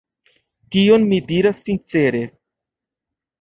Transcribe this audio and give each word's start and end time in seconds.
Tion 0.75 1.05
mi 1.11 1.19
diras 1.33 1.61
sincere. 1.67 2.23